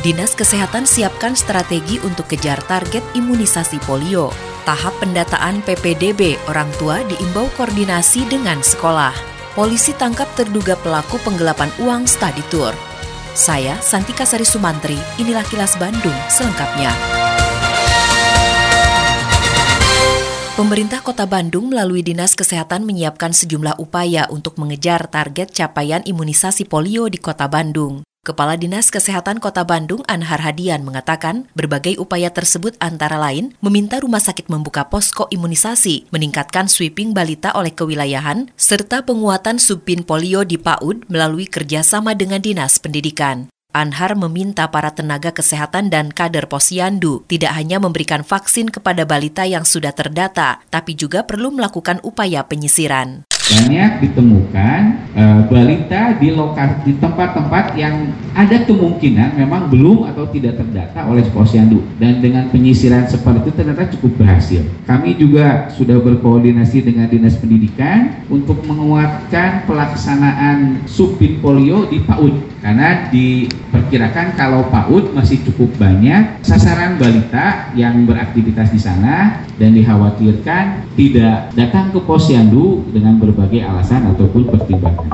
[0.00, 4.32] Dinas Kesehatan siapkan strategi untuk kejar target imunisasi polio.
[4.64, 9.12] Tahap pendataan PPDB orang tua diimbau koordinasi dengan sekolah.
[9.52, 12.72] Polisi tangkap terduga pelaku penggelapan uang study tour.
[13.36, 16.92] Saya Santika Sari Sumantri, inilah kilas Bandung selengkapnya.
[20.52, 27.08] Pemerintah Kota Bandung melalui Dinas Kesehatan menyiapkan sejumlah upaya untuk mengejar target capaian imunisasi polio
[27.08, 28.04] di Kota Bandung.
[28.22, 34.22] Kepala Dinas Kesehatan Kota Bandung Anhar Hadian mengatakan berbagai upaya tersebut antara lain meminta rumah
[34.22, 41.10] sakit membuka posko imunisasi, meningkatkan sweeping balita oleh kewilayahan, serta penguatan subpin polio di PAUD
[41.10, 43.50] melalui kerjasama dengan Dinas Pendidikan.
[43.74, 49.66] Anhar meminta para tenaga kesehatan dan kader posyandu tidak hanya memberikan vaksin kepada balita yang
[49.66, 54.80] sudah terdata, tapi juga perlu melakukan upaya penyisiran banyak ditemukan
[55.12, 61.26] e, balita di lokasi di tempat-tempat yang ada kemungkinan memang belum atau tidak terdata oleh
[61.28, 64.64] posyandu dan dengan penyisiran seperti itu ternyata cukup berhasil.
[64.88, 73.10] Kami juga sudah berkoordinasi dengan dinas pendidikan untuk menguatkan pelaksanaan subpin polio di PAUD karena
[73.10, 81.50] diperkirakan kalau PAUD masih cukup banyak sasaran balita yang beraktivitas di sana dan dikhawatirkan tidak
[81.58, 85.10] datang ke posyandu dengan ber berbagai alasan ataupun pertimbangan.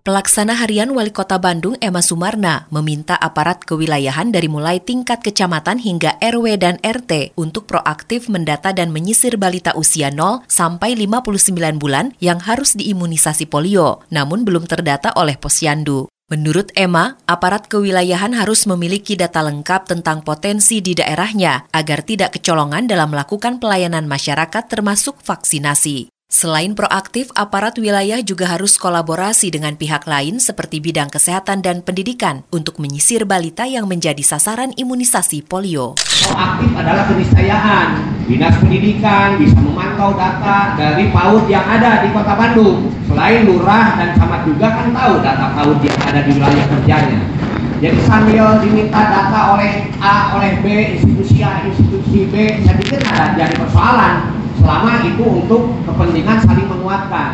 [0.00, 6.16] Pelaksana harian Wali Kota Bandung Emma Sumarna meminta aparat kewilayahan dari mulai tingkat kecamatan hingga
[6.22, 12.38] RW dan RT untuk proaktif mendata dan menyisir balita usia 0 sampai 59 bulan yang
[12.38, 16.08] harus diimunisasi polio, namun belum terdata oleh posyandu.
[16.30, 22.86] Menurut Emma, aparat kewilayahan harus memiliki data lengkap tentang potensi di daerahnya agar tidak kecolongan
[22.86, 26.15] dalam melakukan pelayanan masyarakat termasuk vaksinasi.
[26.26, 32.42] Selain proaktif, aparat wilayah juga harus kolaborasi dengan pihak lain seperti bidang kesehatan dan pendidikan
[32.50, 35.94] untuk menyisir balita yang menjadi sasaran imunisasi polio.
[36.26, 37.88] Proaktif adalah keniscayaan.
[38.26, 42.90] Dinas Pendidikan bisa memantau data dari PAUD yang ada di Kota Bandung.
[43.06, 47.20] Selain lurah dan camat juga kan tahu data PAUD yang ada di wilayah kerjanya.
[47.78, 53.38] Jadi sambil diminta data oleh A, oleh B, institusi A, institusi B, saya pikir ada
[53.38, 57.30] jadi persoalan selama itu untuk kepentingan saling menguatkan.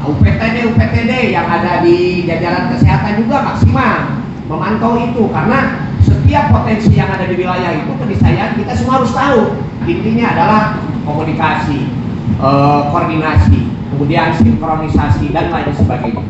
[0.00, 6.96] Nah, UPTD UPTD yang ada di jajaran kesehatan juga maksimal memantau itu karena setiap potensi
[6.96, 9.40] yang ada di wilayah itu keniscayaan kita semua harus tahu.
[9.86, 10.62] Intinya adalah
[11.06, 11.86] komunikasi,
[12.40, 13.60] eh, koordinasi,
[13.94, 16.24] kemudian sinkronisasi dan lain sebagainya.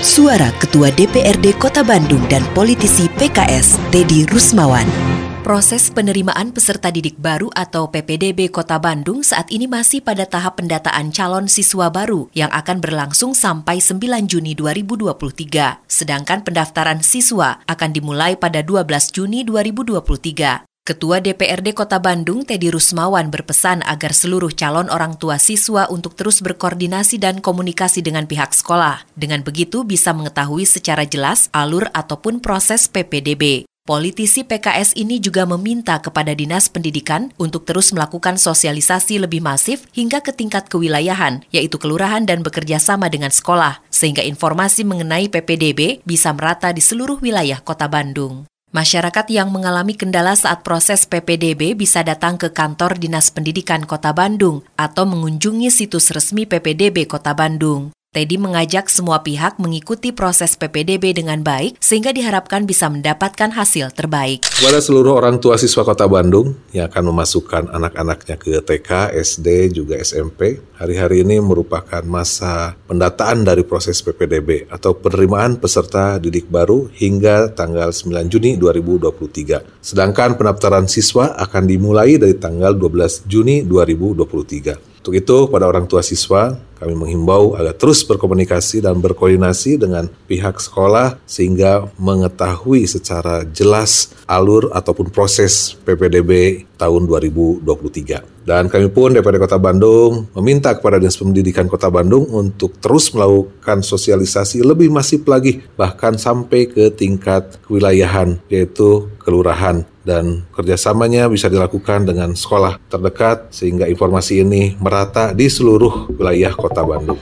[0.00, 5.19] Suara Ketua DPRD Kota Bandung dan politisi PKS Teddy Rusmawan.
[5.50, 11.10] Proses penerimaan peserta didik baru atau PPDB Kota Bandung saat ini masih pada tahap pendataan
[11.10, 15.82] calon siswa baru yang akan berlangsung sampai 9 Juni 2023.
[15.90, 20.70] Sedangkan pendaftaran siswa akan dimulai pada 12 Juni 2023.
[20.86, 26.46] Ketua DPRD Kota Bandung, Teddy Rusmawan, berpesan agar seluruh calon orang tua siswa untuk terus
[26.46, 29.02] berkoordinasi dan komunikasi dengan pihak sekolah.
[29.18, 33.69] Dengan begitu bisa mengetahui secara jelas alur ataupun proses PPDB.
[33.88, 40.20] Politisi PKS ini juga meminta kepada Dinas Pendidikan untuk terus melakukan sosialisasi lebih masif hingga
[40.20, 46.28] ke tingkat kewilayahan, yaitu kelurahan dan bekerja sama dengan sekolah, sehingga informasi mengenai PPDB bisa
[46.36, 48.44] merata di seluruh wilayah kota Bandung.
[48.70, 54.62] Masyarakat yang mengalami kendala saat proses PPDB bisa datang ke kantor Dinas Pendidikan Kota Bandung
[54.78, 57.90] atau mengunjungi situs resmi PPDB Kota Bandung.
[58.10, 64.42] Teddy mengajak semua pihak mengikuti proses PPDB dengan baik sehingga diharapkan bisa mendapatkan hasil terbaik.
[64.50, 69.94] Kepada seluruh orang tua siswa Kota Bandung yang akan memasukkan anak-anaknya ke TK, SD, juga
[70.02, 77.54] SMP, hari-hari ini merupakan masa pendataan dari proses PPDB atau penerimaan peserta didik baru hingga
[77.54, 79.86] tanggal 9 Juni 2023.
[79.86, 84.98] Sedangkan pendaftaran siswa akan dimulai dari tanggal 12 Juni 2023.
[85.00, 90.56] Untuk itu, pada orang tua siswa, kami menghimbau agar terus berkomunikasi dan berkoordinasi dengan pihak
[90.56, 98.40] sekolah sehingga mengetahui secara jelas alur ataupun proses PPDB tahun 2023.
[98.40, 103.84] Dan kami pun DPRD Kota Bandung meminta kepada Dinas Pendidikan Kota Bandung untuk terus melakukan
[103.84, 112.08] sosialisasi lebih masif lagi bahkan sampai ke tingkat kewilayahan yaitu kelurahan dan kerjasamanya bisa dilakukan
[112.08, 117.18] dengan sekolah terdekat sehingga informasi ini merata di seluruh wilayah kota Bandung.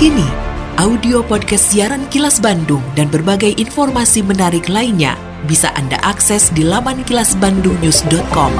[0.00, 0.24] Kini,
[0.80, 5.12] audio podcast siaran Kilas Bandung dan berbagai informasi menarik lainnya
[5.44, 8.52] bisa Anda akses di laman kilasbandungnews.com.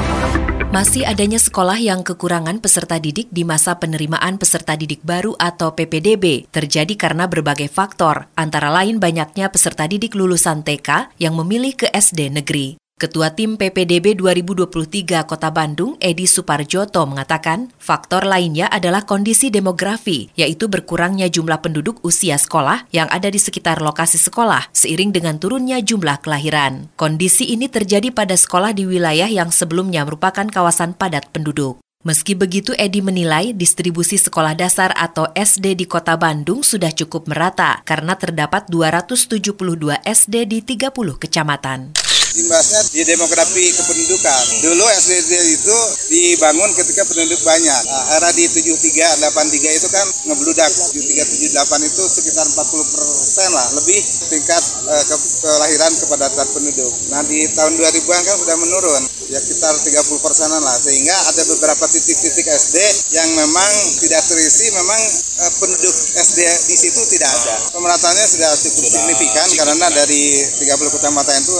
[0.71, 6.47] Masih adanya sekolah yang kekurangan peserta didik di masa penerimaan peserta didik baru atau PPDB
[6.47, 12.31] terjadi karena berbagai faktor, antara lain banyaknya peserta didik lulusan TK yang memilih ke SD
[12.31, 12.80] negeri.
[13.01, 20.69] Ketua Tim PPDB 2023 Kota Bandung, Edi Suparjoto, mengatakan faktor lainnya adalah kondisi demografi, yaitu
[20.69, 26.21] berkurangnya jumlah penduduk usia sekolah yang ada di sekitar lokasi sekolah seiring dengan turunnya jumlah
[26.21, 26.93] kelahiran.
[26.93, 31.81] Kondisi ini terjadi pada sekolah di wilayah yang sebelumnya merupakan kawasan padat penduduk.
[32.05, 37.81] Meski begitu, Edi menilai distribusi sekolah dasar atau SD di kota Bandung sudah cukup merata
[37.81, 39.57] karena terdapat 272
[40.05, 41.97] SD di 30 kecamatan
[42.39, 44.43] imbasnya di demografi kependudukan.
[44.63, 45.77] Dulu SDT itu
[46.11, 47.81] dibangun ketika penduduk banyak.
[47.87, 50.71] Nah, era di 73, 83 itu kan ngebludak.
[50.71, 53.99] 73, 78 itu sekitar 40 persen lah, lebih
[54.31, 56.91] tingkat uh, ke kelahiran kepadatan penduduk.
[57.11, 60.77] Nah di tahun 2000-an kan sudah menurun, ya sekitar 30 persenan lah.
[60.79, 62.77] Sehingga ada beberapa titik-titik SD
[63.15, 64.99] yang memang tidak terisi, memang
[65.43, 67.55] uh, penduduk SD di situ tidak ada.
[67.75, 71.55] Pemerataannya sudah cukup signifikan karena dari 30 kecamatan itu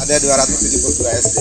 [0.00, 1.38] ada 272 SD.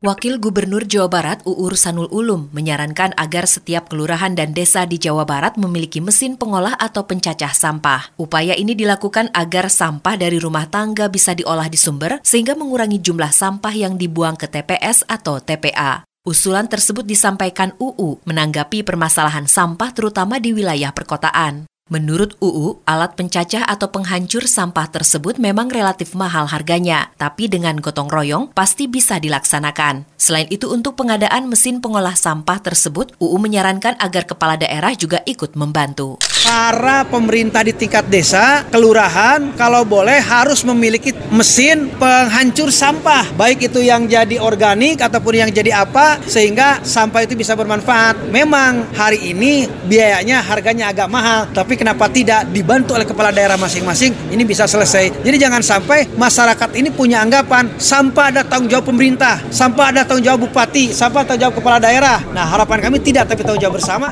[0.00, 5.28] Wakil Gubernur Jawa Barat Uur Sanul Ulum menyarankan agar setiap kelurahan dan desa di Jawa
[5.28, 8.16] Barat memiliki mesin pengolah atau pencacah sampah.
[8.16, 13.34] Upaya ini dilakukan agar sampah dari rumah tangga bisa diolah di sumber sehingga mengurangi jumlah
[13.34, 16.08] sampah yang dibuang ke TPS atau TPA.
[16.24, 21.68] Usulan tersebut disampaikan UU menanggapi permasalahan sampah terutama di wilayah perkotaan.
[21.88, 28.12] Menurut UU, alat pencacah atau penghancur sampah tersebut memang relatif mahal harganya, tapi dengan gotong
[28.12, 30.04] royong pasti bisa dilaksanakan.
[30.20, 35.56] Selain itu, untuk pengadaan mesin pengolah sampah tersebut, UU menyarankan agar kepala daerah juga ikut
[35.56, 43.68] membantu para pemerintah di tingkat desa, kelurahan, kalau boleh harus memiliki mesin penghancur sampah, baik
[43.68, 48.32] itu yang jadi organik ataupun yang jadi apa, sehingga sampah itu bisa bermanfaat.
[48.32, 54.34] Memang hari ini biayanya harganya agak mahal, tapi kenapa tidak dibantu oleh kepala daerah masing-masing,
[54.34, 55.22] ini bisa selesai.
[55.22, 60.26] Jadi jangan sampai masyarakat ini punya anggapan sampah ada tanggung jawab pemerintah, sampah ada tanggung
[60.26, 62.18] jawab bupati, sampah tanggung jawab kepala daerah.
[62.34, 64.10] Nah harapan kami tidak, tapi tanggung jawab bersama.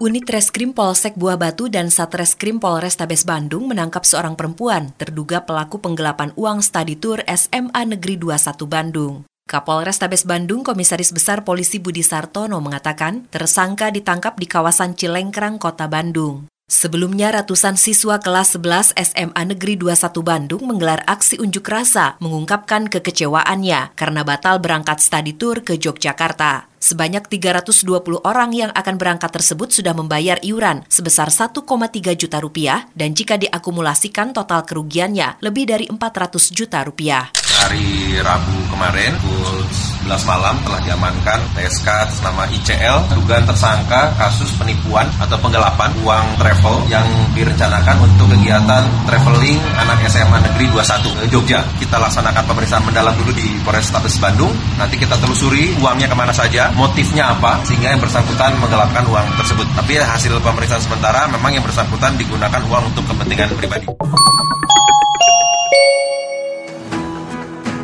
[0.00, 6.32] Unit Reskrim Polsek Buah Batu dan Satreskrim Polrestabes Bandung menangkap seorang perempuan terduga pelaku penggelapan
[6.40, 9.28] uang studi tour SMA Negeri 21 Bandung.
[9.44, 15.90] Kapolres Tabes Bandung Komisaris Besar Polisi Budi Sartono mengatakan tersangka ditangkap di kawasan Cilengkrang, Kota
[15.90, 16.49] Bandung.
[16.70, 23.98] Sebelumnya ratusan siswa kelas 11 SMA Negeri 21 Bandung menggelar aksi unjuk rasa mengungkapkan kekecewaannya
[23.98, 26.70] karena batal berangkat studi tour ke Yogyakarta.
[26.78, 31.58] Sebanyak 320 orang yang akan berangkat tersebut sudah membayar iuran sebesar 1,3
[32.14, 37.34] juta rupiah dan jika diakumulasikan total kerugiannya lebih dari 400 juta rupiah.
[37.34, 39.18] Hari Rabu kemarin
[40.08, 46.40] 11 malam telah diamankan TSK atas nama ICL dugaan tersangka kasus penipuan atau penggelapan uang
[46.40, 47.04] travel yang
[47.36, 51.60] direncanakan untuk kegiatan traveling anak SMA Negeri 21 ke Jogja.
[51.76, 54.56] Kita laksanakan pemeriksaan mendalam dulu di Polres Tabes Bandung.
[54.80, 59.68] Nanti kita telusuri uangnya ke mana saja, motifnya apa sehingga yang bersangkutan menggelapkan uang tersebut.
[59.76, 63.86] Tapi hasil pemeriksaan sementara memang yang bersangkutan digunakan uang untuk kepentingan pribadi.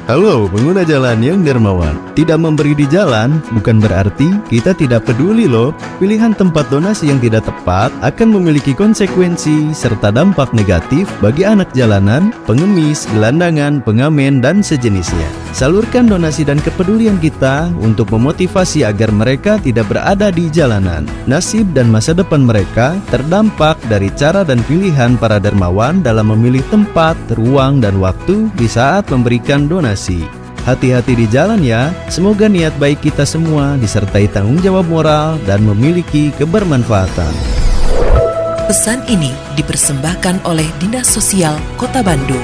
[0.07, 1.99] Halo pengguna jalan yang dermawan.
[2.15, 5.75] Tidak memberi di jalan bukan berarti kita tidak peduli loh.
[5.99, 12.31] Pilihan tempat donasi yang tidak tepat akan memiliki konsekuensi serta dampak negatif bagi anak jalanan,
[12.47, 15.27] pengemis, gelandangan, pengamen, dan sejenisnya.
[15.51, 21.03] Salurkan donasi dan kepedulian kita untuk memotivasi agar mereka tidak berada di jalanan.
[21.27, 27.19] Nasib dan masa depan mereka terdampak dari cara dan pilihan para dermawan dalam memilih tempat,
[27.35, 29.96] ruang, dan waktu di saat memberikan donasi
[30.67, 36.35] Hati-hati di jalan ya, semoga niat baik kita semua disertai tanggung jawab moral dan memiliki
[36.35, 37.31] kebermanfaatan.
[38.67, 42.43] Pesan ini dipersembahkan oleh Dinas Sosial Kota Bandung.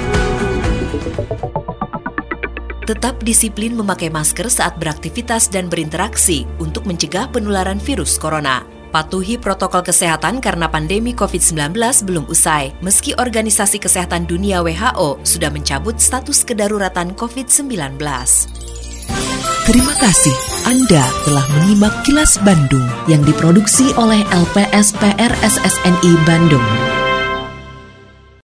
[2.86, 8.81] Tetap disiplin memakai masker saat beraktivitas dan berinteraksi untuk mencegah penularan virus corona.
[8.92, 11.72] Patuhi protokol kesehatan karena pandemi COVID-19
[12.04, 17.96] belum usai, meski Organisasi Kesehatan Dunia WHO sudah mencabut status kedaruratan COVID-19.
[19.64, 20.36] Terima kasih
[20.68, 27.01] Anda telah menyimak kilas Bandung yang diproduksi oleh LPSPR SSNI Bandung.